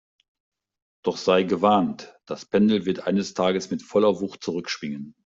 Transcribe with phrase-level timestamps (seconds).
[1.03, 5.13] Doch sei gewarnt, das Pendel wird eines Tages mit voller Wucht zurückschwingen!